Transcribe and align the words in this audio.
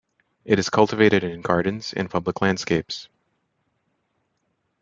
It 0.45 0.57
is 0.57 0.71
cultivated 0.71 1.23
in 1.23 1.41
gardens 1.41 1.93
and 1.93 2.09
public 2.09 2.41
landscapes. 2.41 3.07